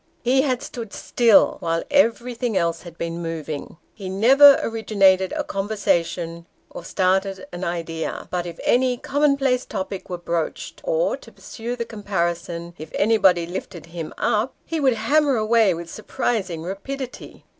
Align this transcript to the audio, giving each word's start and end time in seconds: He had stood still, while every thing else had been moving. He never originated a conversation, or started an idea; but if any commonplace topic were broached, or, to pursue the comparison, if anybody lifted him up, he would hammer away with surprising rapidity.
He 0.23 0.41
had 0.41 0.63
stood 0.63 0.93
still, 0.93 1.57
while 1.59 1.83
every 1.91 2.33
thing 2.33 2.57
else 2.57 2.81
had 2.81 2.97
been 2.97 3.21
moving. 3.21 3.77
He 3.93 4.09
never 4.09 4.57
originated 4.63 5.31
a 5.33 5.43
conversation, 5.43 6.47
or 6.71 6.83
started 6.83 7.45
an 7.53 7.63
idea; 7.63 8.27
but 8.31 8.47
if 8.47 8.59
any 8.63 8.97
commonplace 8.97 9.63
topic 9.63 10.09
were 10.09 10.17
broached, 10.17 10.81
or, 10.83 11.15
to 11.17 11.31
pursue 11.31 11.75
the 11.75 11.85
comparison, 11.85 12.73
if 12.79 12.89
anybody 12.95 13.45
lifted 13.45 13.85
him 13.85 14.11
up, 14.17 14.55
he 14.65 14.79
would 14.79 14.93
hammer 14.95 15.37
away 15.37 15.71
with 15.75 15.87
surprising 15.87 16.63
rapidity. 16.63 17.45